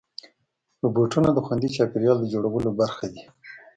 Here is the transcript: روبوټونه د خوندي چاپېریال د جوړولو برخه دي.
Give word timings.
روبوټونه 0.83 1.29
د 1.33 1.37
خوندي 1.45 1.69
چاپېریال 1.75 2.17
د 2.19 2.25
جوړولو 2.33 2.69
برخه 2.79 3.05
دي. 3.13 3.23